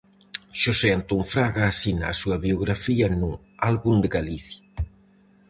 [0.61, 3.31] Xose Antón Fraga asina a súa biografía no
[3.71, 4.65] "Álbum de Galicia".